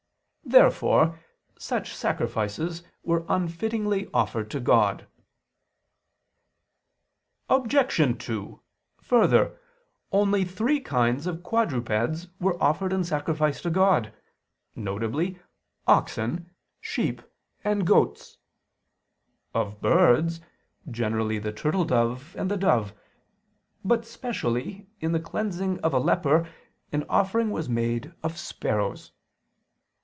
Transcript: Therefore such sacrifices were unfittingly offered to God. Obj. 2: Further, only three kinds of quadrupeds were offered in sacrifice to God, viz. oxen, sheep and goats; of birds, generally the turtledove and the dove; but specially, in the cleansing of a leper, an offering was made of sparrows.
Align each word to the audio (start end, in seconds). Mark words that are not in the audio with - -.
Therefore 0.43 1.17
such 1.57 1.95
sacrifices 1.95 2.83
were 3.05 3.23
unfittingly 3.29 4.09
offered 4.13 4.51
to 4.51 4.59
God. 4.59 5.07
Obj. 7.47 8.17
2: 8.19 8.61
Further, 9.01 9.57
only 10.11 10.43
three 10.43 10.81
kinds 10.81 11.25
of 11.25 11.41
quadrupeds 11.41 12.27
were 12.41 12.61
offered 12.61 12.91
in 12.91 13.05
sacrifice 13.05 13.61
to 13.61 13.69
God, 13.69 14.13
viz. 14.75 15.37
oxen, 15.87 16.51
sheep 16.81 17.21
and 17.63 17.87
goats; 17.87 18.37
of 19.53 19.79
birds, 19.79 20.41
generally 20.89 21.39
the 21.39 21.53
turtledove 21.53 22.35
and 22.35 22.51
the 22.51 22.57
dove; 22.57 22.93
but 23.85 24.05
specially, 24.05 24.89
in 24.99 25.13
the 25.13 25.21
cleansing 25.21 25.79
of 25.79 25.93
a 25.93 25.99
leper, 25.99 26.45
an 26.91 27.05
offering 27.07 27.51
was 27.51 27.69
made 27.69 28.13
of 28.21 28.37
sparrows. 28.37 29.13